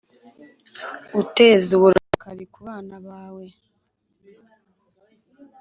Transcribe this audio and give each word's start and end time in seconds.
uteza 1.21 1.69
uburakari 1.77 2.45
ku 2.53 2.59
bana 2.67 2.95
bawe, 3.07 3.45